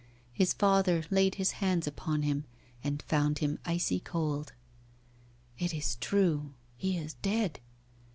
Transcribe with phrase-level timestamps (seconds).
[0.33, 2.45] His father laid his hands upon him
[2.83, 4.51] and found him icy cold.
[5.59, 7.59] 'It is true, he is dead.